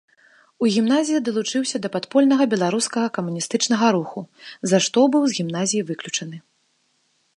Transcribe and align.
У 0.63 0.69
гімназіі 0.75 1.19
далучыўся 1.27 1.77
да 1.83 1.91
падпольнага 1.95 2.47
беларускага 2.53 3.07
камуністычнага 3.17 3.87
руху, 3.97 4.19
за 4.73 4.77
што 4.87 4.99
быў 5.17 5.23
з 5.31 5.41
гімназіі 5.41 5.87
выключаны. 5.91 6.37